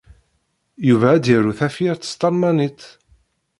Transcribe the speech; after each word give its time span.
Yuba 0.87 1.07
ad 1.13 1.21
d-yaru 1.23 1.53
tafyirt 1.59 2.07
s 2.11 2.13
talmanit. 2.19 2.81